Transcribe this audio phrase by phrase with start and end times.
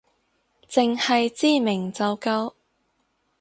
[0.67, 2.53] 淨係知名就夠